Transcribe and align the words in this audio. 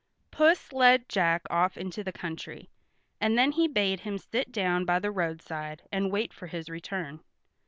Puss 0.31 0.73
led 0.73 1.07
Jack 1.07 1.43
off 1.51 1.77
into 1.77 2.03
the 2.03 2.11
country, 2.11 2.71
and 3.19 3.37
then 3.37 3.51
he 3.51 3.67
bade 3.67 3.99
him 3.99 4.17
sit 4.17 4.51
down 4.51 4.83
by 4.83 4.97
the 4.97 5.11
roadside 5.11 5.83
and 5.91 6.11
wait 6.11 6.33
for 6.33 6.47
his 6.47 6.71
return. 6.71 7.19